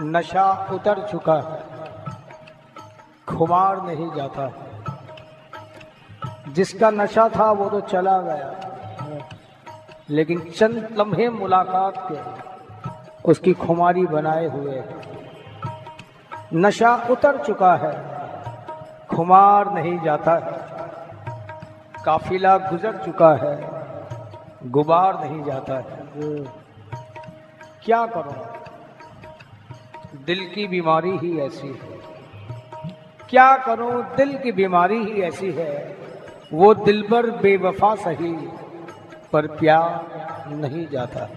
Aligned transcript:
नशा 0.00 0.68
उतर 0.70 1.08
चुका 1.08 1.34
है। 1.34 1.62
खुमार 3.28 3.82
नहीं 3.82 4.10
जाता। 4.14 4.52
जिसका 6.48 6.90
नशा 6.90 7.28
था 7.28 7.52
वो 7.52 7.70
तो 7.70 7.80
चला 7.80 8.20
गया। 8.20 8.54
लेकिन 10.10 10.40
चंद 10.40 10.88
लम्हे 10.98 11.28
मुलाकात 11.28 12.08
के 12.12 12.48
उसकी 13.24 13.52
खुमारी 13.52 14.06
बनाए 14.06 14.46
हुए 14.46 14.84
नशा 16.54 17.06
उतर 17.10 17.44
चुका 17.44 17.76
है। 17.76 18.18
खुमार 19.16 19.72
नहीं 19.72 20.00
जाता। 20.00 20.32
है 20.32 20.68
काफिला 22.04 22.58
गुजर 22.58 22.96
चुका 22.96 23.30
है। 23.30 23.70
गुबार 24.70 25.24
नहीं 25.24 25.44
जाता 25.44 25.74
है। 25.74 25.86
क्या 27.82 28.06
करो? 28.06 28.57
दिल 30.14 30.50
की 30.54 30.66
बीमारी 30.66 31.18
ही 31.18 31.40
ऐसी 31.40 31.68
है। 31.68 31.98
क्या 33.30 33.56
करूँ, 33.56 34.16
दिल 34.16 34.38
की 34.38 34.52
बीमारी 34.52 35.04
ही 35.04 35.22
ऐसी 35.22 35.50
है। 35.50 35.96
वो 36.52 36.74
दिल 36.74 37.08
पर 37.10 37.30
बेवफा 37.30 37.94
सही, 37.94 38.32
पर 39.32 39.46
प्यार 39.46 40.04
नहीं 40.50 40.88
जाता। 40.88 41.28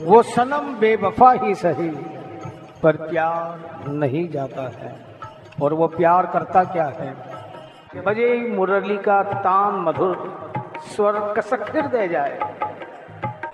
वो 0.00 0.22
सनम 0.22 0.74
बेवफा 0.74 1.32
ही 1.32 1.54
सही, 1.54 1.90
पर 2.82 2.96
प्यार 2.96 3.88
नहीं 3.88 4.28
जाता 4.28 4.62
है। 4.62 5.04
और 5.62 5.74
वो 5.74 5.86
प्यार 5.86 6.26
करता 6.26 6.64
क्या 6.64 6.86
है? 6.86 7.32
बजे 8.02 8.48
मुरली 8.48 8.96
का 8.96 9.22
तान 9.22 9.74
मधुर 9.74 10.42
स्वर 10.86 11.34
कसक 11.36 11.76
हृदय 11.76 12.08
जाए। 12.08 12.54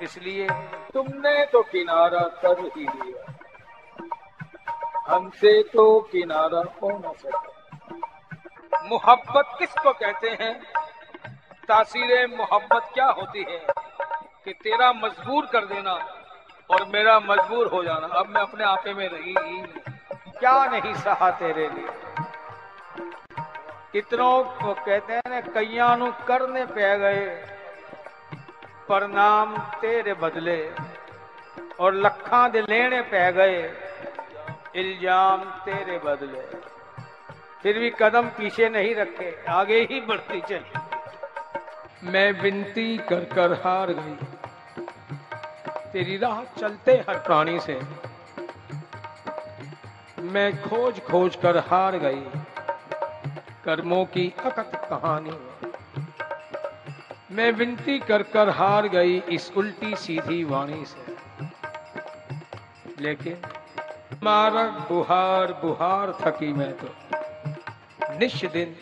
इसलिए 0.03 0.49
तुमने 0.95 1.45
तो 1.45 1.63
किनारा 1.63 2.21
कर 2.21 2.61
ही 2.61 2.81
लिया। 2.81 3.18
हमसे 5.09 5.63
तो 5.63 6.01
किनारा 6.01 6.63
हो 6.83 6.91
न 6.99 7.13
सका 7.13 8.87
मोहब्बत 8.89 9.57
किसको 9.59 9.93
कहते 9.93 10.29
हैं? 10.31 10.53
तासीर 11.69 12.27
मोहब्बत 12.37 12.91
क्या 12.95 13.07
होती 13.07 13.43
है 13.43 13.59
कि 14.45 14.53
तेरा 14.53 14.93
मजबूर 14.93 15.47
कर 15.47 15.65
देना 15.65 15.93
और 16.71 16.85
मेरा 16.85 17.19
मजबूर 17.21 17.67
हो 17.67 17.83
जाना। 17.85 18.07
अब 18.07 18.29
मैं 18.29 18.41
अपने 18.41 18.65
आपे 18.65 18.95
में 18.95 19.09
रही 19.09 19.35
ही 19.39 19.63
क्या 20.39 20.65
नहीं 20.65 20.95
सहा 20.95 21.31
तेरे 21.31 21.69
लिए? 21.69 21.89
कितनों 23.93 24.45
को 24.45 24.75
कहते 24.75 25.13
हैं 25.13 25.31
ना 25.31 25.41
कईया 25.41 25.95
करने 26.29 26.65
पे 26.67 26.99
गए 26.99 27.27
प्रणाम 28.89 29.57
तेरे 29.81 30.15
बदले 30.15 30.61
और 31.81 31.95
लखा 31.95 32.49
दे 32.49 32.61
लेने 32.61 33.01
पे 33.03 33.31
गए। 33.33 33.88
इल्ज़ाम 34.77 35.45
तेरे 35.65 35.99
बदले। 35.99 36.43
फिर 37.63 37.79
भी 37.79 37.91
कदम 38.01 38.29
पीछे 38.29 38.69
नहीं 38.69 38.95
रखे, 38.95 39.31
आगे 39.49 39.81
ही 39.83 40.01
बढ़ती 40.01 40.41
चली। 40.41 42.11
मैं 42.11 42.31
विनती 42.33 42.97
कर 42.99 43.25
कर 43.25 43.53
हार 43.63 43.93
गई। 43.93 44.17
तेरी 45.93 46.17
राह 46.17 46.43
चलते 46.59 46.93
हर 47.09 47.19
प्राणी 47.19 47.59
से। 47.61 47.81
मैं 50.23 50.51
खोज 50.63 51.01
खोज 51.01 51.37
कर 51.37 51.57
हार 51.67 51.97
गई, 51.99 52.23
कर्मों 53.65 54.05
की 54.07 54.33
अकत 54.41 54.73
कहानी। 54.91 55.39
मैं 57.35 57.51
विनती 57.53 57.99
कर 57.99 58.23
कर 58.33 58.49
हार 58.51 58.89
गई 58.89 59.19
इस 59.31 59.53
उल्टी 59.57 59.95
सीधी 59.97 60.43
वाणी 60.45 60.85
से। 60.85 61.17
लेकिन 63.01 63.37
मारक 64.15 64.89
बुहार 64.89 65.53
बुहार 65.53 66.13
थकी 66.21 66.53
मैं 66.53 66.73
तो। 66.73 66.89
निश 68.19 68.45
दिन, 68.45 68.75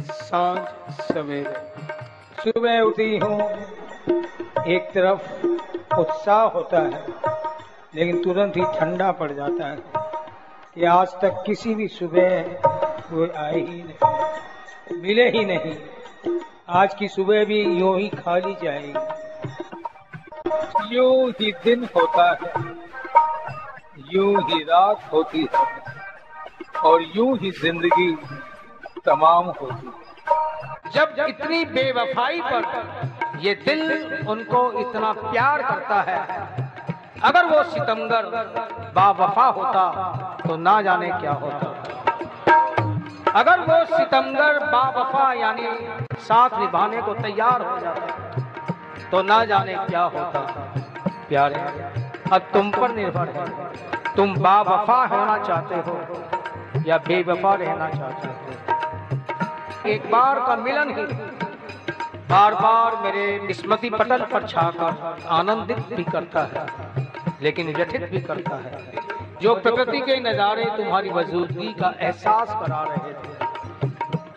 साँझ 0.00 0.92
सवेरे। 1.02 1.54
सुबह 2.42 2.80
उठी 2.80 3.18
हूँ, 3.18 3.40
एक 4.66 4.90
तरफ़ 4.94 5.46
उत्साह 5.98 6.42
होता 6.42 6.78
है, 6.78 7.06
लेकिन 7.94 8.22
तुरंत 8.24 8.56
ही 8.56 8.62
ठंडा 8.62 9.12
पड़ 9.12 9.32
जाता 9.32 9.66
है 9.66 9.76
कि 10.74 10.84
आज 10.84 11.08
तक 11.08 11.42
किसी 11.46 11.74
भी 11.74 11.88
सुबह 11.88 12.42
कोई 13.06 13.28
आए 13.28 13.60
ही 13.60 13.82
नहीं, 13.82 15.00
मिले 15.02 15.30
ही 15.30 15.44
नहीं। 15.44 15.76
आज 16.68 16.94
की 16.94 17.08
सुबह 17.08 17.44
भी 17.44 17.62
यूँ 17.62 17.98
ही 17.98 18.08
खाली 18.08 18.54
जाएगी। 18.54 18.94
यूँ 20.96 21.30
ही 21.30 21.52
दिन 21.52 21.88
होता 21.96 22.30
है। 22.32 22.71
यूँ 24.12 24.34
ही 24.42 24.62
रात 24.64 25.12
होती 25.12 25.46
है 25.52 25.60
और 26.82 27.02
यूँ 27.16 27.36
ही 27.38 27.50
ज़िंदगी 27.52 28.10
तमाम 29.06 29.46
होती 29.60 29.86
है। 29.86 30.90
जब 30.92 31.14
इतनी 31.20 31.64
बेवफाई 31.66 32.40
पर 32.42 33.38
ये 33.40 33.54
दिल 33.64 33.82
उनको 34.28 34.60
इतना 34.80 35.12
प्यार 35.12 35.62
करता 35.62 36.00
है, 36.02 36.18
अगर 37.22 37.44
वो 37.46 37.62
सितमगर 37.64 38.26
बावफा 38.94 39.46
होता 39.48 39.84
तो 40.46 40.56
ना 40.58 40.80
जाने 40.82 41.10
क्या 41.20 41.32
होता। 41.34 41.66
अगर 43.32 43.60
वो 43.60 43.84
सितमगर 43.86 44.58
बावफा 44.66 45.32
यानी 45.34 45.68
साथ 46.20 46.58
निभाने 46.60 47.02
को 47.02 47.14
तैयार 47.16 47.62
हो 47.62 47.78
जाता 47.78 49.08
तो 49.10 49.22
ना 49.22 49.44
जाने 49.44 49.74
क्या 49.86 50.02
होता। 50.04 50.40
प्यारे, 51.28 51.60
अब 52.32 52.50
तुम 52.52 52.70
पर 52.70 52.94
निर्भर 52.94 53.28
है। 53.30 53.44
तुम 54.16 54.34
बावफा 54.36 55.04
होना 55.06 55.36
चाहते 55.44 55.74
हो 55.80 55.94
या 56.86 56.96
बेवफा 56.98 57.54
रहना 57.54 57.88
चाहते 57.90 58.28
हो? 58.28 58.32
एक 59.88 60.10
बार 60.10 60.40
का 60.40 60.56
मिलन 60.56 60.90
ही 60.90 61.04
बार 62.30 62.54
बार 62.54 62.96
मेरे 63.02 63.54
स्मृति 63.54 63.90
पटल 63.90 64.24
पर 64.24 64.46
छाकर 64.48 65.24
आनंदित 65.30 65.78
भी 65.88 66.04
करता 66.04 66.42
है, 66.44 66.66
लेकिन 67.42 67.74
व्यथित 67.74 68.08
भी 68.10 68.20
करता 68.20 68.56
है। 68.56 68.72
जो 69.42 69.54
प्रकृति 69.56 70.00
के 70.00 70.18
नज़ारे 70.20 70.64
तुम्हारी 70.76 71.10
मौजूदगी 71.10 71.72
का 71.72 71.92
एहसास 72.00 72.48
करा 72.60 72.82
रहे 72.82 73.12
थे, 73.12 73.32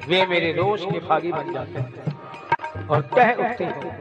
वे 0.07 0.25
मेरे 0.25 0.51
रोश 0.53 0.81
के 0.83 0.99
भागी 0.99 1.31
बन 1.31 1.53
जाते 1.53 1.79
हैं 1.79 2.87
और 2.87 3.01
कह 3.15 3.31
उठते 3.33 3.63
हैं, 3.65 3.93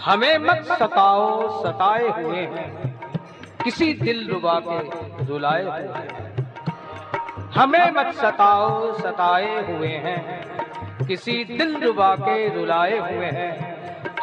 हमें 0.00 0.38
मत 0.40 0.64
सताओ, 0.72 1.62
सताए 1.62 2.08
हुए 2.12 2.46
हैं। 2.48 2.91
किसी 3.64 3.92
दिल 3.94 4.28
रुबा 4.30 4.58
के 4.60 5.24
रुलाए 5.24 5.62
हमें 7.54 7.90
मत 7.90 8.14
सताओ, 8.14 8.92
सताए 8.94 9.50
हुए 9.66 9.88
हैं। 10.04 11.06
किसी 11.06 11.32
दिल 11.46 11.76
रुबा 11.84 12.14
के 12.16 12.48
रुलाए 12.54 12.98
हुए 12.98 13.30
हैं। 13.32 13.52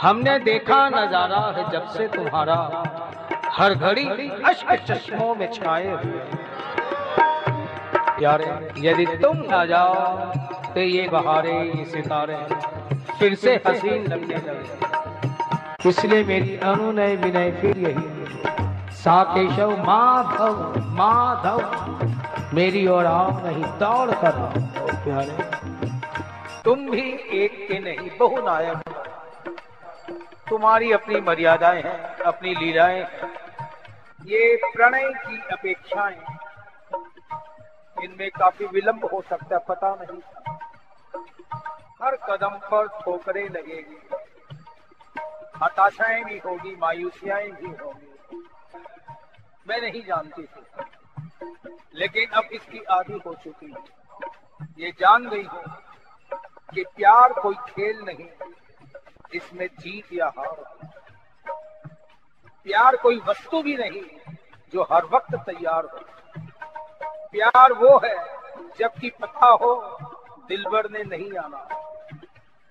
हमने 0.02 0.38
देखा 0.40 0.80
नज़ारा 0.90 1.42
है 1.58 1.70
जब 1.72 1.88
से 1.88 2.08
तुम्हारा। 2.08 2.60
हर 3.54 3.74
घड़ी 3.76 4.30
अश्क 4.50 4.74
चश्मों 4.84 5.34
में 5.36 5.50
छाए 5.54 5.88
हुए 5.88 6.22
यारे 8.22 8.48
यदि 8.80 9.06
तुम 9.18 9.38
ना 9.50 9.66
जाओ 9.66 9.94
तो 10.74 10.80
ये 10.82 11.08
बहारे, 11.10 11.52
ये 11.52 11.86
सितारे 11.86 12.38
फिर 13.20 13.36
से 13.36 13.56
हसीन 13.68 14.08
लगने 14.08 14.36
लगे। 14.38 15.90
इसलिए 15.90 16.24
मेरी 16.24 16.58
अनुनय 16.64 17.16
विनय, 17.16 17.52
फिर 17.52 17.78
यही। 17.80 18.08
सा 19.00 19.24
केशव 19.24 19.72
माधव 19.84 20.80
माधव 20.94 21.60
मेरी 22.54 22.86
और 22.88 23.06
आओ 23.06 23.30
नहीं 23.46 23.64
दौड़ 23.64 24.12
कर 24.12 24.40
प्यारे। 25.04 25.38
तुम 26.64 26.90
भी 26.90 27.06
एक 27.44 27.68
के 27.68 27.80
नहीं 27.80 28.10
बहुनायक। 28.18 28.90
तुम्हारी 30.50 30.92
अपनी 30.92 31.22
मर्यादाएँ 31.22 31.82
हैं 31.82 32.16
अपनी 32.24 32.56
लीलाएँ 32.56 33.02
हैं। 33.02 33.32
ये 34.26 34.56
प्रणय 34.76 35.10
की 35.18 35.42
अपेक्षाएँ 35.52 36.20
इनमें 38.04 38.30
काफ़ी 38.30 38.66
विलंब 38.66 39.06
हो 39.06 39.24
सकता 39.30 39.56
है 39.56 39.62
पता 39.70 39.96
नहीं। 40.02 40.22
हर 42.04 42.16
कदम 42.30 42.60
पर 42.72 42.88
ठोकरें 42.88 43.50
लगेगी। 43.50 44.00
हताशाएँ 45.64 46.24
भी 46.24 46.38
होगी 46.46 46.76
मायूसियाएँ 46.76 47.52
भी 47.52 47.68
होगी। 47.68 48.09
मैं 49.70 49.82
नहीं 49.82 50.02
जानती 50.04 50.44
थी। 50.44 50.84
लेकिन 51.96 52.30
अब 52.30 52.44
इसकी 52.54 52.80
आदि 52.80 53.14
हो 53.14 53.34
चुकी 53.34 53.66
है। 53.66 54.00
ये 54.80 54.92
जान 54.92 55.30
गई 55.30 55.44
हूँ 55.44 55.64
कि 56.74 56.84
प्यार 56.84 57.34
कोई 57.34 57.56
खेल 57.56 58.02
नहीं, 58.02 58.28
इसमें 59.34 59.68
जीत 59.80 60.14
या 60.14 60.32
हार। 60.38 60.64
प्यार 62.64 62.96
कोई 62.96 63.20
वस्तु 63.20 63.62
भी 63.64 63.76
नहीं 63.78 64.02
जो 64.74 64.84
हर 64.84 65.06
वक्त 65.06 65.36
तैयार 65.36 65.86
हो। 65.86 66.00
प्यार 67.32 67.74
वो 67.74 67.98
है, 67.98 68.16
जबकि 68.80 69.10
पता 69.10 69.46
हो 69.46 69.98
दिलबर 70.48 70.90
ने 70.90 71.04
नहीं 71.04 71.38
आना। 71.38 71.68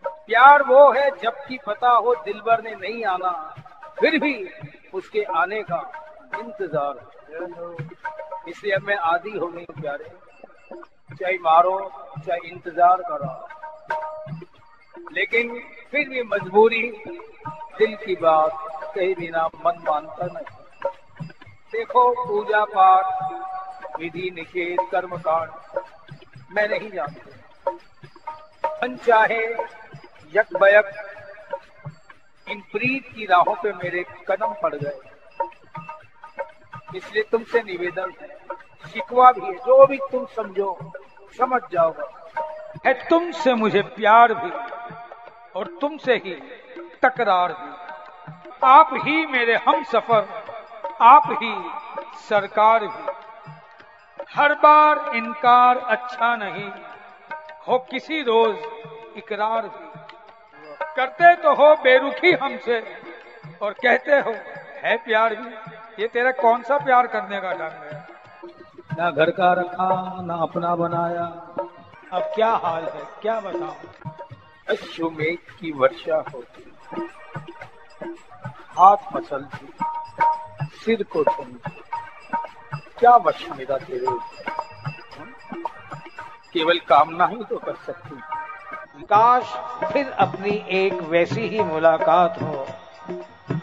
प्यार 0.04 0.62
वो 0.62 0.92
है, 0.92 1.10
जबकि 1.10 1.58
पता 1.66 1.90
हो 1.90 2.14
दिलबर 2.14 2.62
ने 2.62 2.74
नहीं 2.74 3.04
आना। 3.04 3.54
फिर 4.00 4.18
भी 4.18 4.50
उसके 4.94 5.22
आने 5.22 5.62
का 5.62 5.80
इंतज़ार। 6.34 6.94
इसलिए 8.48 8.76
मैं 8.78 8.96
आदि 9.06 9.30
हो 9.30 9.46
गई 9.46 9.64
प्यारे। 9.80 10.10
चाहे 11.14 11.36
मारो, 11.38 11.78
चाहे 12.26 12.48
इंतज़ार 12.48 13.02
करो। 13.02 13.32
लेकिन 15.12 15.58
फिर 15.90 16.08
भी 16.08 16.22
मजबूरी, 16.22 16.82
दिल 17.78 17.96
की 17.96 18.14
बात 18.16 18.52
कहीं 18.94 19.14
बिना 19.14 19.46
मन 19.64 19.82
मानता 19.88 20.26
नहीं। 20.26 20.90
देखो 21.72 22.02
पूजा 22.26 22.64
पाठ, 22.64 23.06
विधि 24.00 24.30
निषेध 24.34 24.78
कर्म 24.90 25.16
कांड 25.18 25.50
मैं 26.52 26.68
नहीं 26.68 26.90
जानती। 26.90 27.30
मन 28.82 28.96
चाहे 28.96 29.42
यक 30.32 30.56
बयक, 30.56 30.90
इन 32.46 32.60
प्रीत 32.72 33.04
की 33.14 33.26
राहों 33.26 33.54
पे 33.54 33.72
मेरे 33.74 34.04
कदम 34.28 34.54
पड़ 34.62 34.74
गए। 34.74 35.07
इसलिए 36.94 37.22
तुमसे 37.22 37.62
निवेदन 37.62 38.12
शिकवा 38.88 39.30
भी 39.32 39.40
है, 39.40 39.52
जो 39.54 39.86
भी 39.86 39.98
तुम 40.12 40.24
समझो, 40.26 40.92
समझ 41.38 41.60
जाओगे। 41.72 42.06
है 42.86 42.92
तुमसे 43.08 43.54
मुझे 43.54 43.82
प्यार 43.82 44.34
भी 44.34 44.50
और 45.56 45.66
तुमसे 45.80 46.14
ही 46.16 46.34
तकरार 47.02 47.52
भी। 47.52 48.66
आप 48.66 48.90
ही 48.94 49.26
मेरे 49.26 49.56
हम 49.56 49.82
सफ़र, 49.84 50.26
आप 51.00 51.28
ही 51.42 51.54
सरकार 52.28 52.86
भी। 52.86 54.24
हर 54.34 54.54
बार 54.54 55.16
इनकार 55.16 55.78
अच्छा 55.88 56.34
नहीं, 56.36 56.70
हो 57.68 57.78
किसी 57.90 58.22
रोज 58.22 58.56
इकरार 59.16 59.62
भी। 59.62 59.86
करते 60.96 61.34
तो 61.36 61.54
हो 61.54 61.74
बेरुखी 61.76 62.32
हमसे 62.32 62.80
और 63.62 63.72
कहते 63.72 64.18
हो, 64.20 64.34
है 64.82 64.96
प्यार 64.96 65.34
भी। 65.34 65.76
ये 65.98 66.06
तेरा 66.06 66.30
कौन 66.32 66.62
सा 66.62 66.76
प्यार 66.78 67.06
करने 67.06 67.40
का 67.40 67.52
ढंग 67.52 67.82
है? 67.84 68.06
ना 68.98 69.10
घर 69.10 69.30
का 69.30 69.52
रखा 69.52 69.86
ना 70.22 70.34
अपना 70.42 70.74
बनाया। 70.76 71.24
अब 72.12 72.30
क्या 72.34 72.50
हाल 72.64 72.84
है? 72.84 73.02
क्या 73.22 73.38
बताओ 73.40 73.74
अश्वमेघ 74.68 75.38
की 75.60 75.72
वर्षा 75.72 76.16
होती 76.34 76.64
हाथ 78.78 79.12
मसलती 79.14 79.68
सिर 80.76 81.02
को 81.02 81.22
चुनती 81.24 81.82
क्या 82.98 83.16
वश 83.16 83.48
मेरा 83.50 83.78
तेरे 83.78 84.16
केवल 86.52 86.78
कामना 86.88 87.26
ही 87.26 87.44
तो 87.44 87.58
कर 87.58 87.74
सकती। 87.86 88.20
काश 89.04 89.52
फिर 89.92 90.10
अपनी 90.20 90.54
एक 90.76 91.02
वैसी 91.10 91.48
ही 91.48 91.62
मुलाकात 91.64 92.42
हो 92.42 92.66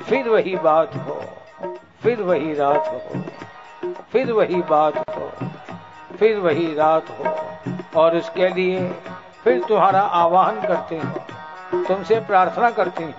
फिर 0.03 0.29
वही 0.29 0.55
बात 0.59 0.95
हो। 0.97 1.19
फिर 2.05 2.21
वही 2.21 2.53
रात 2.53 2.87
हो, 2.87 3.19
फिर 4.11 4.31
वही 4.31 4.61
बात 4.61 4.97
हो, 5.09 5.29
फिर 6.17 6.37
वही 6.39 6.73
रात 6.75 7.07
हो। 7.11 8.01
और 8.01 8.15
उसके 8.15 8.49
लिए 8.49 8.87
फिर 9.43 9.63
तुम्हारा 9.63 10.01
आह्वान 10.17 10.59
करते 10.61 10.97
हो, 10.97 11.83
तुमसे 11.83 12.19
प्रार्थना 12.27 12.69
करते 12.71 13.03
हैं 13.03 13.15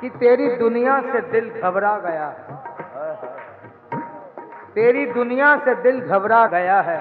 कि 0.00 0.08
तेरी 0.18 0.48
दुनिया 0.56 1.00
से 1.02 1.20
दिल 1.30 1.48
घबरा 1.60 1.96
गया 1.98 2.26
है। 2.28 2.54
तेरी 4.74 5.06
दुनिया 5.12 5.54
से 5.56 5.74
दिल 5.82 6.00
घबरा 6.00 6.46
गया 6.46 6.80
है 6.80 6.98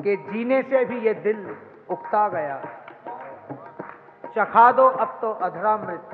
कि 0.00 0.16
जीने 0.26 0.60
से 0.62 0.84
भी 0.84 0.98
ये 1.06 1.14
दिल 1.24 1.38
उकता 1.90 2.26
गया 2.28 2.60
चखा 4.36 4.70
दो 4.72 4.88
अब 4.88 5.18
तो 5.22 5.32
अधरा 5.42 5.76
मृत, 5.76 6.10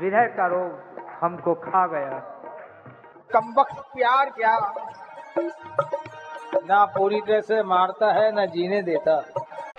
विरह 0.00 0.26
का 0.36 0.46
रोग 0.46 1.00
हमको 1.20 1.54
खा 1.64 1.86
गया 1.86 2.22
कम 3.34 3.52
प्यार 3.58 4.30
क्या? 4.30 4.56
ना 6.66 6.84
पूरी 6.94 7.20
तरह 7.20 7.40
से 7.40 7.62
मारता 7.62 8.12
है 8.12 8.30
ना 8.34 8.44
जीने 8.48 8.82
देता। 8.82 9.20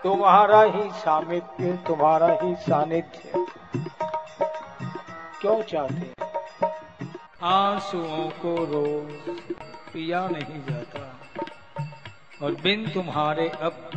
तुम्हारा 0.04 0.62
ही 0.64 0.90
सामिप्य 0.94 1.72
तुम्हारा 1.88 2.28
ही 2.42 2.56
सानिध्य। 2.62 3.46
क्यों 5.42 5.62
चाहते 5.64 6.12
आंसुओं 7.46 8.30
को 8.42 8.56
रोज 8.66 9.46
पिया 9.94 10.28
नहीं 10.28 10.60
जाता 10.66 11.02
और 12.46 12.56
बिन 12.64 12.88
तुम्हारे 12.94 13.48
अब 13.62 13.90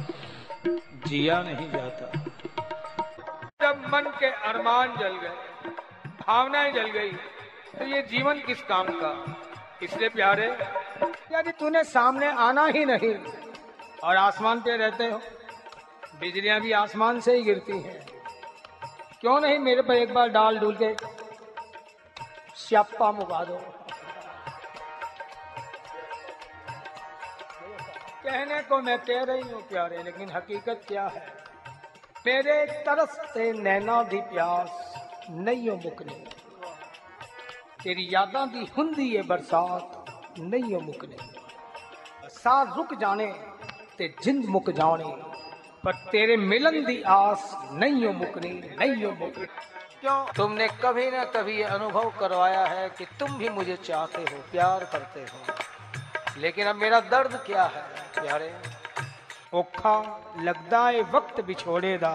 जिया 1.06 1.40
नहीं 1.42 1.70
जाता। 1.70 2.06
जब 3.60 3.84
मन 3.92 4.10
के 4.20 4.30
अरमान 4.50 4.96
जल 4.96 5.16
गए 5.22 5.70
भावनाएँ 6.20 6.72
जल 6.72 6.90
गई 6.90 7.12
तो 7.78 7.84
ये 7.84 8.02
जीवन 8.10 8.40
किस 8.46 8.62
काम 8.62 8.86
का? 8.92 9.12
इसलिए 9.82 10.08
प्यारे। 10.08 10.46
यदि 11.32 11.50
तूने 11.50 11.84
सामने 11.84 12.26
आना 12.26 12.66
ही 12.66 12.84
नहीं। 12.84 13.14
और 14.04 14.16
आसमान 14.16 14.60
पे 14.60 14.76
रहते 14.76 15.04
हो। 15.04 15.20
बिजलियाँ 16.20 16.60
भी 16.60 16.72
आसमान 16.72 17.20
से 17.20 17.36
ही 17.36 17.42
गिरती 17.42 17.80
हैं। 17.80 18.06
क्यों 19.20 19.40
नहीं 19.40 19.58
मेरे 19.58 19.82
पर 19.82 19.94
एक 19.94 20.14
बार 20.14 20.28
डाल 20.28 20.58
डूल 20.58 20.76
के 20.82 20.94
स्यापा 22.56 23.12
मुका 23.12 23.44
दो। 23.44 23.56
कहने 28.24 28.62
को 28.62 28.78
मैं 28.78 28.98
कह 28.98 29.22
रही 29.22 29.42
हूँ 29.42 29.62
प्यारे, 29.62 30.02
लेकिन 30.02 30.30
हकीकत 30.30 30.80
क्या 30.88 31.06
है? 31.06 31.36
मेरे 32.26 32.66
तरस 32.66 33.08
से 33.08 33.52
नैना 33.52 34.02
दी 34.02 34.20
प्यास 34.20 34.94
नहीं 35.30 35.68
हो 35.70 35.76
मुकने। 35.76 36.45
तेरी 37.86 38.08
यादा 38.12 38.40
हुंदी 38.76 39.04
ये 39.04 39.20
बरसात 39.22 40.38
नहीं 40.38 40.74
हो 40.74 40.80
मुकने। 40.80 41.16
सा 42.28 42.54
रुक 42.76 42.94
जाने 42.94 43.26
ते 43.98 44.08
जिंद 44.22 44.44
मुक 44.44 44.70
जाने 44.70 45.04
पर 45.84 45.92
तेरे 46.10 46.36
मिलन 46.36 46.84
दी 46.84 47.02
आस 47.02 47.44
नहीं 47.72 48.06
हो 48.06 48.12
मुकनी 48.12 48.50
नहीं 48.80 49.04
हो 49.04 49.10
मुकनी। 49.10 49.46
क्यों? 50.00 50.18
तुमने 50.32 50.68
कभी 50.82 51.10
ना 51.10 51.24
कभी 51.24 51.62
अनुभव 51.62 52.10
करवाया 52.20 52.66
है 52.66 52.88
कि 52.88 53.04
तुम 53.20 53.38
भी 53.38 53.48
मुझे 53.50 53.76
चाहते 53.76 54.22
हो 54.22 54.42
प्यार 54.50 54.84
करते 54.84 55.20
हो। 55.20 56.40
लेकिन 56.40 56.66
अब 56.66 56.76
मेरा 56.76 57.00
दर्द 57.00 57.40
क्या 57.46 57.64
है 57.66 57.82
प्यारे? 58.18 58.52
औखा 59.54 59.96
लगदा 60.42 60.88
है 60.88 61.02
वक्त 61.12 61.40
बिछोड़े 61.40 61.96
दा 61.98 62.14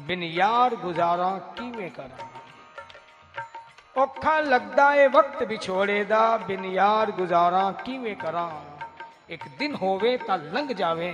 बिन 0.00 0.22
यार 0.34 0.76
गुजारा 0.76 1.30
किवें 1.58 1.90
करा। 1.90 2.33
औखा 3.96 4.38
लगदा 4.40 4.88
है 4.90 5.06
वक्त 5.08 5.42
दा 6.04 6.22
बिन 6.46 6.64
यार 6.74 7.10
गुजारा 7.18 7.70
किवें 7.84 8.14
करा 8.18 8.46
एक 9.30 9.44
दिन 9.58 9.74
होवे 9.74 10.16
ता 10.20 10.36
लंघ 10.46 10.72
जावे 10.72 11.10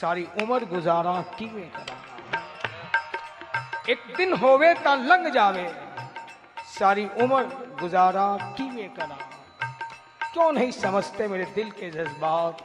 सारी 0.00 0.26
उम्र 0.42 0.64
गुजारा 0.72 1.14
किवें 1.38 1.68
करा 1.70 1.96
एक 3.90 4.04
दिन 4.16 4.32
होवे 4.42 4.72
ता 4.84 4.94
लंघ 5.02 5.26
जावे 5.34 5.66
सारी 6.68 7.08
उम्र 7.22 7.42
गुजारा 7.80 8.28
किवें 8.56 8.88
करा 8.94 9.18
क्यों 10.32 10.50
नहीं 10.52 10.70
समझते 10.78 11.28
मेरे 11.28 11.44
दिल 11.54 11.70
के 11.80 11.90
जज्बात 11.90 12.64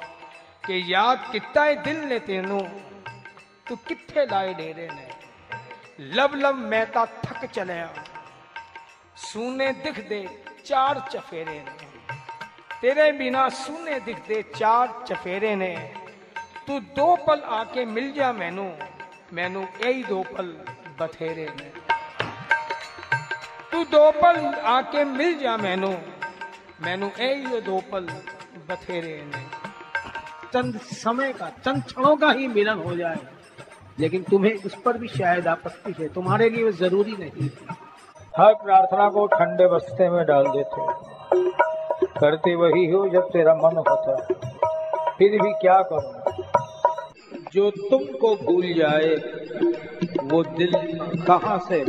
कि 0.67 0.83
याद 0.93 1.27
किता 1.31 1.63
है 1.63 1.75
दिल 1.83 2.05
ने 2.09 2.19
तेनू 2.29 2.61
तू 3.67 3.75
किथे 3.87 4.25
लाए 4.27 4.53
डेरे 4.53 4.87
ने 4.93 5.09
लब 6.15 6.35
लब 6.35 6.65
मैं 6.71 6.85
थक 6.95 7.45
चलिया 7.45 8.10
सूने 9.21 9.71
दिख 9.83 9.99
दे 10.07 10.19
चार 10.65 10.99
चफेरे 11.11 11.59
ने। 11.59 11.89
तेरे 12.81 13.11
बिना 13.11 13.47
सूने 13.55 13.99
दिख 13.99 14.17
दे 14.27 14.41
चार 14.55 15.03
चफेरे 15.07 15.55
ने। 15.55 15.75
तू 16.67 16.79
दो 16.95 17.15
पल 17.27 17.41
आके 17.51 17.85
मिल 17.87 18.11
जा 18.13 18.31
मैनू 18.33 18.71
मैनू 19.33 19.61
यही 19.85 20.03
दो 20.03 20.21
पल 20.31 20.47
बथेरे 21.01 21.47
ने। 21.51 21.71
तू 23.71 23.83
दो 23.87 24.09
पल 24.11 24.37
आके 24.69 25.03
मिल 25.07 25.37
जा 25.39 25.55
मैनू 25.57 25.93
मैनू 26.81 27.11
यही 27.19 27.61
दो 27.61 27.79
पल 27.91 28.07
बथेरे 28.69 29.21
ने। 29.25 29.43
चंद 30.53 30.79
समय 30.79 31.33
का, 31.33 31.49
चंद 31.65 31.83
क्षणों 31.83 32.15
का 32.17 32.31
ही 32.31 32.47
मिलन 32.47 32.79
हो 32.79 32.95
जाए, 32.95 33.19
लेकिन 33.99 34.23
तुम्हें 34.23 34.53
उस 34.55 34.75
पर 34.81 34.97
भी 34.97 35.07
शायद 35.09 35.47
आपत्ति 35.47 35.93
है। 35.99 36.07
तुम्हारे 36.13 36.49
लिए 36.49 36.63
वो 36.63 36.71
ज़रूरी 36.73 37.15
नहीं 37.19 37.49
हर 38.37 38.53
प्रार्थना 38.53 39.09
को 39.09 39.25
ठंडे 39.27 39.67
बस्ते 39.67 40.09
में 40.09 40.25
डाल 40.25 40.45
देते 40.47 40.85
करते 42.19 42.55
वही 42.55 42.85
हो 42.91 43.09
जब 43.09 43.29
तेरा 43.29 43.55
मन 43.55 43.77
होता 43.77 44.15
फिर 45.17 45.31
भी 45.41 45.51
क्या 45.53 45.81
करूँ? 45.81 46.21
जो 47.53 47.69
तुमको 47.71 48.35
भूल 48.35 48.73
जाए, 48.73 49.15
वो 50.23 50.43
दिल 50.43 50.71
कहाँ 51.27 51.57
से 51.59 51.83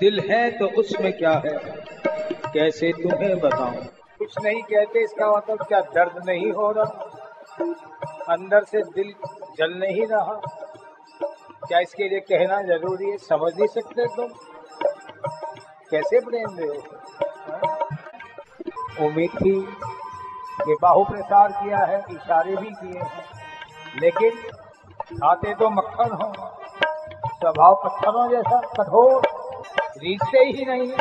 दिल 0.00 0.20
है 0.20 0.50
तो 0.50 0.66
उसमें 0.80 1.12
क्या 1.12 1.32
है? 1.32 1.58
कैसे 2.52 2.92
तुम्हें 2.92 3.38
बताऊँ? 3.40 3.74
कुछ 4.18 4.34
नहीं 4.42 4.62
कहते, 4.62 5.04
इसका 5.04 5.30
मतलब 5.36 5.62
क्या 5.62 5.80
दर्द 5.80 6.22
नहीं 6.26 6.52
हो 6.52 6.70
रहा? 6.70 7.10
अंदर 8.28 8.64
से 8.64 8.82
दिल 8.82 9.14
जल 9.58 9.78
नहीं 9.78 10.06
रहा। 10.06 10.40
क्या 11.68 11.78
इसके 11.78 12.08
लिए 12.08 12.20
कहना 12.20 12.62
ज़रूरी 12.62 13.10
है? 13.10 13.16
समझ 13.16 13.54
नहीं 13.54 13.66
सकते 13.66 14.06
तुम? 14.06 14.28
कैसे 15.92 16.20
प्रेम 16.20 16.48
दे 16.50 16.66
उम्मीद 19.06 19.30
थी 19.30 19.60
कि 20.64 20.76
बाहु 20.82 21.04
प्रसार 21.04 21.52
किया 21.52 21.78
है, 21.78 21.98
इशारे 22.10 22.56
भी 22.56 22.70
किए 22.70 23.00
हैं। 23.00 23.24
लेकिन 24.00 24.30
खाते 25.18 25.54
तो 25.54 25.70
मक्खन 25.70 26.10
हो, 26.12 26.32
स्वभाव 27.26 27.74
पत्थरों 27.84 28.28
जैसा 28.30 28.60
कठोर, 28.60 29.22
रीझते 29.98 30.38
ही 30.38 30.64
नहीं। 30.64 30.92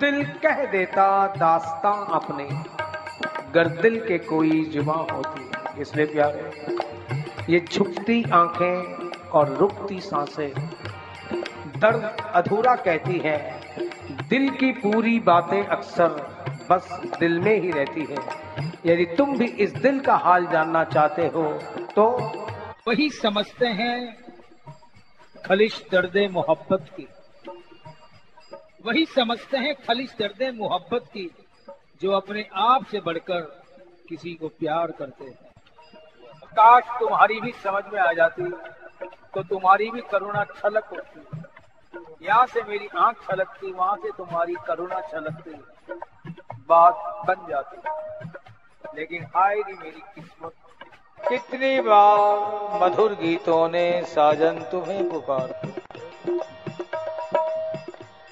दिल 0.00 0.24
कह 0.24 0.64
देता 0.66 1.26
दास्ता 1.26 1.90
अपने 2.12 2.48
गर 3.52 3.68
दिल 3.82 4.00
के 4.08 4.18
कोई 4.18 4.64
जुबा 4.64 4.94
होती। 5.12 5.50
इसलिए 5.80 6.06
प्यारे, 6.06 6.52
ये 7.52 7.64
झुकती 7.72 8.22
आँखें 8.32 9.10
और 9.30 9.48
रुकती 9.48 10.00
साँसें, 10.00 10.52
दर्द 11.78 12.16
अधूरा 12.34 12.76
कहती 12.76 13.18
है। 13.18 13.51
दिल 14.32 14.48
की 14.50 14.70
पूरी 14.74 15.18
बातें 15.20 15.62
अक्सर 15.64 16.08
बस 16.70 16.86
दिल 17.18 17.38
में 17.40 17.60
ही 17.60 17.70
रहती 17.70 18.04
है। 18.04 18.18
यदि 18.86 19.04
तुम 19.16 19.36
भी 19.38 19.46
इस 19.64 19.72
दिल 19.76 19.98
का 20.00 20.14
हाल 20.18 20.46
जानना 20.46 20.84
चाहते 20.86 21.26
हो 21.28 21.42
तो 21.96 22.06
वही 22.88 23.08
समझते 23.10 23.66
हैं 23.80 23.98
खलिश 25.44 25.82
दर्द 25.92 26.16
मोहब्बत 26.32 26.88
की। 26.96 27.06
वही 28.86 29.04
समझते 29.08 29.58
हैं 29.58 29.74
खलिश 29.86 30.14
दर्द 30.18 30.42
मोहब्बत 30.56 31.10
की, 31.14 31.28
जो 32.02 32.12
अपने 32.12 32.46
आप 32.62 32.86
से 32.86 33.00
बढ़कर 33.00 33.40
किसी 34.08 34.34
को 34.34 34.48
प्यार 34.50 34.92
करते 34.98 35.24
हैं। 35.24 35.36
काश 36.52 36.98
तुम्हारी 37.00 37.40
भी 37.40 37.52
समझ 37.62 37.84
में 37.92 38.00
आ 38.00 38.12
जाती 38.14 38.50
तो 39.34 39.42
तुम्हारी 39.44 39.90
भी 39.90 40.00
करुणा 40.10 40.44
छलक 40.56 40.90
होती। 40.92 41.41
यहाँ 42.22 42.46
से 42.46 42.62
मेरी 42.62 42.88
आँख 42.98 43.16
छलकती, 43.16 43.72
वहाँ 43.72 43.96
से 43.96 44.10
तुम्हारी 44.10 44.54
करुणा 44.66 45.00
छलकती, 45.00 45.64
बात 46.68 47.22
बन 47.26 47.46
जाती। 47.48 47.76
लेकिन 48.94 49.26
आएगी 49.36 49.72
मेरी 49.72 50.00
किस्मत। 50.00 50.52
कितनी 51.28 51.80
बार 51.80 52.28
मधुर 52.82 53.12
गीतों 53.12 53.68
ने 53.68 54.04
साजन 54.04 54.58
तुम्हें 54.58 55.10
पुकार। 55.10 55.60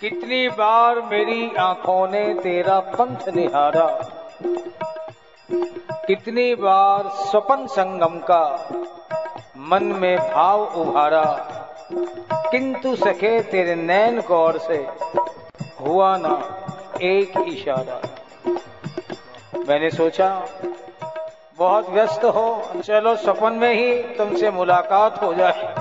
कितनी 0.00 0.49
बार 0.49 1.00
मेरी 1.00 1.54
आँखों 1.54 2.09
ने 2.09 2.35
तेरा 2.35 2.80
पंथ 2.80 3.28
निहारा। 3.28 3.88
कितनी 6.06 6.54
बार 6.54 7.09
स्वपन 7.09 7.66
संगम 7.66 8.18
का 8.18 8.68
मन 9.56 9.85
में 9.85 10.18
भाव 10.18 10.61
उभारा। 10.62 11.50
किंतु 12.50 12.97
सखे, 12.97 13.42
तेरे 13.42 13.75
नैन 13.75 14.21
गौर 14.21 14.59
से 14.59 14.87
हुआ 15.80 16.16
ना 16.16 16.57
एक 17.02 17.33
इशारा। 17.49 18.00
मैंने 19.69 19.90
सोचा, 19.90 20.47
बहुत 21.59 21.88
व्यस्त 21.90 22.25
हो, 22.25 22.62
चलो 22.85 23.16
सपन 23.16 23.52
में 23.52 23.75
ही 23.75 24.02
तुमसे 24.02 24.50
मुलाकात 24.50 25.23
हो 25.23 25.35
जाए। 25.35 25.75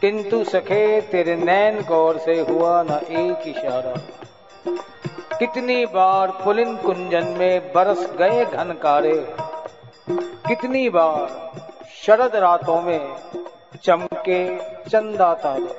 किंतु 0.00 0.44
सखे, 0.44 1.00
तेरे 1.00 1.36
नैन 1.36 1.82
गौर 1.82 2.18
से 2.18 2.40
हुआ 2.40 2.82
ना 2.82 2.96
एक 2.96 3.48
इशारा। 3.48 3.94
कितनी 5.36 5.86
बार 5.86 6.30
पुलिन 6.30 6.76
कुंजन 6.76 7.24
में 7.24 7.72
बरस 7.72 8.06
गए 8.06 8.44
घनकारे। 8.44 9.34
कितनी 10.48 10.88
बार 10.88 11.52
शरद 12.06 12.36
रातों 12.36 12.82
में 12.82 13.14
चमके 13.84 14.58
चंदा 14.90 15.34
तारे। 15.34 15.74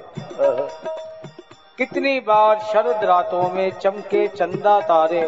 कितनी 1.78 2.20
बार 2.20 2.60
शरद 2.60 3.04
रातों 3.04 3.50
में 3.50 3.72
चमके 3.72 4.28
चंदा 4.28 4.80
तारे। 4.82 5.22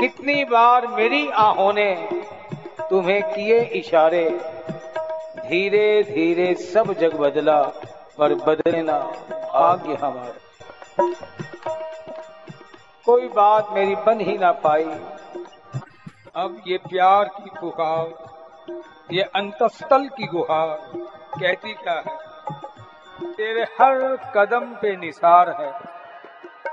कितनी 0.00 0.44
बार 0.44 0.86
मेरी 0.86 1.28
आहों 1.30 1.72
ने 1.72 2.08
तुम्हें 2.90 3.22
किए 3.22 3.58
इशारे। 3.60 4.24
धीरे 5.38 6.02
धीरे 6.02 6.54
सब 6.54 6.92
जग 6.92 7.14
बदला, 7.14 7.62
पर 8.18 8.34
बदले 8.34 8.82
ना 8.82 8.98
भाग्य 9.52 9.94
हमारे। 9.94 11.04
कोई 13.04 13.28
बात 13.28 13.70
मेरी 13.72 13.94
बन 13.96 14.20
ही 14.20 14.38
ना 14.38 14.52
पाई। 14.52 14.84
अब 16.36 16.62
ये 16.66 16.78
प्यार 16.78 17.24
की 17.24 17.50
पुकार 17.60 18.28
ये 19.12 19.22
अंतस्थल 19.22 20.08
की 20.16 20.26
गुहार 20.26 20.78
कहती 21.34 21.74
क्या 21.74 21.92
है? 21.92 22.18
तेरे 23.32 23.62
हर 23.62 24.16
कदम 24.36 24.60
पे 24.60 24.96
निसार 24.96 25.50
है। 25.60 25.98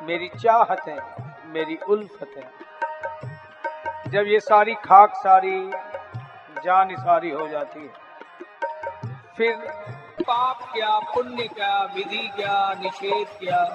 मेरी 0.04 0.28
चाहत 0.28 0.88
है, 0.88 1.16
मेरी 1.46 1.78
उल्फत 1.90 2.28
है। 2.38 2.52
जब 4.08 4.24
ये 4.28 4.40
सारी 4.40 4.76
खाक 4.76 5.14
सारी, 5.16 5.72
जान 6.64 6.96
सारी 6.96 7.30
हो 7.30 7.48
जाती 7.48 7.80
है। 7.80 7.94
फिर 9.38 9.56
पाप 10.22 10.60
क्या, 10.74 11.00
पुण्य 11.00 11.48
क्या, 11.48 11.90
विधि 11.96 12.32
क्या, 12.36 12.74
निषेध 12.74 13.28
क्या, 13.28 13.66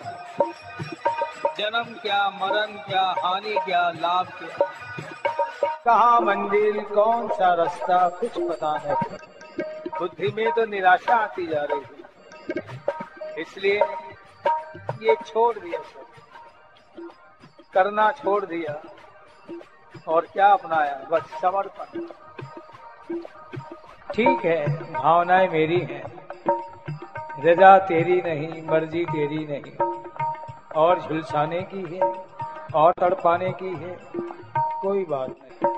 जन्म 1.59 1.95
क्या, 1.95 2.31
मरण 2.31 2.67
क्या, 2.67 3.15
हानि 3.25 3.55
क्या, 3.55 3.91
लाभ 3.91 4.27
क्या? 4.27 4.71
कहा 5.85 6.21
मंदिर 6.21 6.85
कौन 6.85 7.29
सा 7.29 7.55
रास्ता, 7.55 8.09
कुछ 8.09 8.31
पता 8.31 8.77
नहीं। 8.77 9.30
बुद्धि 10.01 10.29
में 10.37 10.51
तो 10.53 10.65
निराशा 10.67 11.15
आती 11.15 11.47
जा 11.47 11.63
रही 11.63 11.81
है 11.81 13.43
इसलिए 13.43 13.81
ये 15.03 15.15
छोड़ 15.27 15.59
दिया 15.59 15.81
सब। 15.81 17.11
करना 17.75 18.11
छोड़ 18.13 18.45
दिया 18.45 18.75
और 20.09 20.27
क्या 20.33 20.47
अपनाया? 20.53 20.95
बस 21.11 21.23
समर्पण। 21.43 22.01
ठीक 24.15 24.45
है, 24.45 24.93
भावनाएँ 24.93 25.49
मेरी 25.49 25.79
हैं। 25.81 26.03
रजा 27.45 27.79
तेरी 27.79 28.21
नहीं, 28.23 28.63
मर्ज़ी 28.63 29.05
तेरी 29.05 29.45
नहीं। 29.47 29.77
और 30.77 31.01
झुलसाने 31.01 31.61
की 31.63 31.83
है, 31.95 32.03
और 32.75 32.93
तड़पाने 33.01 33.51
की 33.53 33.75
है, 33.77 33.97
कोई 34.83 35.05
बात 35.05 35.29
नहीं। 35.29 35.73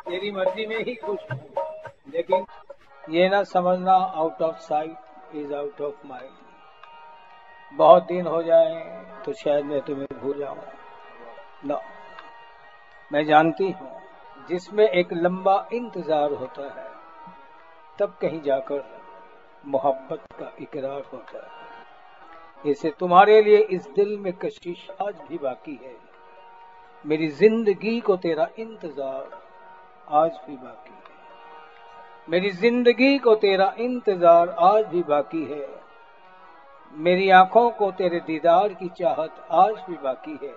तेरी 0.00 0.30
मर्ज़ी 0.30 0.66
में 0.66 0.78
ही 0.78 0.94
खुश 0.94 1.20
हूँ, 1.32 1.40
लेकिन 2.12 2.44
ये 3.10 3.28
ना 3.28 3.42
समझना 3.42 3.92
out 3.92 4.42
of 4.42 4.58
sight 4.58 5.34
is 5.34 5.54
out 5.54 5.80
of 5.80 6.06
mind 6.06 7.76
बहुत 7.78 8.02
दिन 8.02 8.26
हो 8.26 8.42
जाए 8.42 8.74
तो 9.26 9.32
शायद 9.32 9.64
मैं 9.64 9.80
तुम्हें 9.80 10.20
भूल 10.20 10.38
जाऊँ। 10.38 10.62
ना 11.64 11.80
मैं 13.10 13.24
जानती 13.24 13.70
हूँ, 13.70 13.90
जिसमें 14.48 14.84
एक 14.88 15.12
लंबा 15.12 15.56
इंतज़ार 15.72 16.32
होता 16.32 16.62
है, 16.62 16.88
तब 17.98 18.14
कहीं 18.20 18.40
जाकर 18.42 18.82
मोहब्बत 19.64 20.22
का 20.40 20.52
इकरार 20.60 21.02
होता 21.12 21.38
है। 21.38 22.70
इसे 22.70 22.90
तुम्हारे 22.90 23.42
लिए 23.42 23.58
इस 23.58 23.88
दिल 23.96 24.16
में 24.18 24.32
कशिश 24.32 24.88
आज 25.02 25.14
भी 25.28 25.38
बाकी 25.38 25.78
है। 25.84 25.96
मेरी 27.04 27.28
ज़िंदगी 27.28 28.00
को 28.00 28.16
तेरा 28.16 28.48
इंतज़ार 28.58 29.40
आज 30.08 30.30
भी 30.46 30.56
बाकी 30.56 30.94
है। 30.94 31.01
मेरी 32.28 32.50
ज़िंदगी 32.50 33.18
को 33.18 33.34
तेरा 33.34 33.74
इंतज़ार 33.78 34.48
आज 34.48 34.84
भी 34.84 35.02
बाकी 35.02 35.44
है। 35.44 35.66
मेरी 36.94 37.30
आँखों 37.30 37.70
को 37.70 37.90
तेरे 37.90 38.20
दीदार 38.20 38.74
की 38.74 38.88
चाहत 38.88 39.48
आज 39.50 39.74
भी 39.90 39.96
बाकी 39.96 40.38
है। 40.42 40.54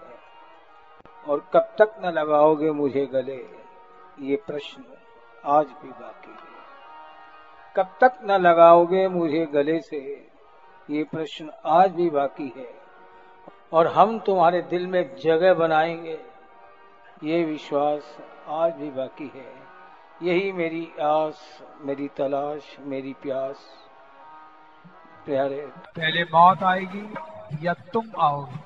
और 1.27 1.39
कब 1.53 1.75
तक 1.79 1.95
न 2.05 2.11
लगाओगे 2.11 2.71
मुझे 2.71 3.05
गले, 3.05 3.45
ये 4.19 4.35
प्रश्न 4.35 4.83
आज 5.45 5.65
भी 5.65 5.89
बाकी 5.89 6.31
है। 6.31 6.53
कब 7.75 7.97
तक 8.01 8.19
न 8.23 8.31
लगाओगे 8.31 9.07
मुझे 9.07 9.45
गले 9.45 9.79
से, 9.81 10.27
ये 10.89 11.03
प्रश्न 11.03 11.51
आज 11.65 11.91
भी 11.91 12.09
बाकी 12.09 12.53
है। 12.57 12.69
और 13.73 13.87
हम 13.87 14.19
तुम्हारे 14.19 14.61
दिल 14.61 14.87
में 14.87 15.15
जगह 15.15 15.53
बनाएँगे, 15.53 16.19
ये 17.23 17.43
विश्वास 17.43 18.17
आज 18.47 18.73
भी 18.73 18.91
बाकी 18.91 19.31
है। 19.35 19.64
यही 20.23 20.51
मेरी 20.51 20.85
आस, 21.01 21.39
मेरी 21.81 22.07
तलाश, 22.07 22.75
मेरी 22.79 23.13
प्यास। 23.13 23.65
प्यारे 25.25 25.57
पहले 25.95 26.23
मौत 26.23 26.63
आएगी, 26.63 27.65
या 27.65 27.73
तुम 27.93 28.05
आओगे? 28.19 28.59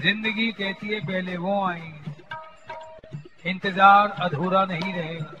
ज़िंदगी 0.00 0.50
कहती 0.52 0.88
है, 0.88 1.00
पहले 1.00 1.36
वो 1.36 1.62
आएँगे। 1.64 3.50
इंतज़ार 3.50 4.10
अधूरा 4.20 4.64
नहीं 4.64 4.92
रहेगा, 4.94 5.32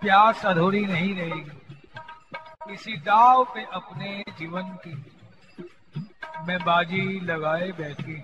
प्यास 0.00 0.44
अधूरी 0.46 0.84
नहीं 0.86 1.14
रहेगी। 1.14 2.72
इसी 2.72 2.96
दाव 2.96 3.44
पे 3.44 3.64
अपने 3.72 4.22
जीवन 4.38 4.62
की 4.62 4.94
मैं 6.46 6.58
बाजी 6.58 7.20
लगाए 7.20 7.70
बैठी 7.72 8.22